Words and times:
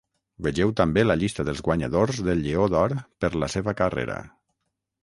Vegeu 0.45 0.71
també 0.79 1.03
la 1.05 1.17
llista 1.23 1.45
dels 1.49 1.61
guanyadors 1.67 2.23
del 2.29 2.43
Lleó 2.47 2.67
d'Or 2.77 2.97
per 3.25 3.33
la 3.45 3.53
seva 3.57 3.79
carrera. 3.85 4.19